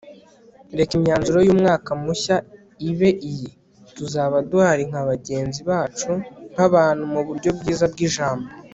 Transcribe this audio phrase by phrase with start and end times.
[0.77, 2.35] reka imyanzuro y'umwaka mushya
[2.89, 3.49] ibe iyi:
[3.95, 6.11] tuzaba duhari nka bagenzi bacu
[6.53, 8.47] nk'abantu, mu buryo bwiza bw'ijambo